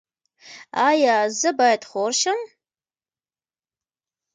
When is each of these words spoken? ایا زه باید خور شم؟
ایا 0.89 1.15
زه 1.39 1.49
باید 1.59 1.81
خور 1.89 2.11
شم؟ 2.21 2.39